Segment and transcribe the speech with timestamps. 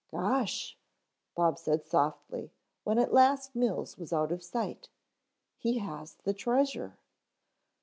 [0.09, 0.75] "Gosh,"
[1.35, 2.51] Bob said softly
[2.83, 4.89] when at last Mills was out of sight,
[5.59, 6.97] "he has the treasure."